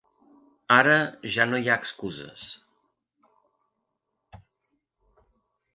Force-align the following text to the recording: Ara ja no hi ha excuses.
Ara 0.77 0.95
ja 1.35 1.45
no 1.51 1.59
hi 1.65 1.69
ha 1.69 1.75
excuses. 1.83 2.47